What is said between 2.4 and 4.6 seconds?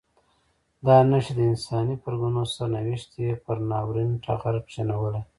سرنوشت یې پر ناورین ټغر